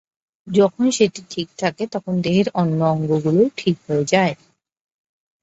[0.47, 4.33] যখন সেটি ঠিক থাকে, তখন দেহের অন্য অঙ্গগুলোও ঠিক হয়ে যায়।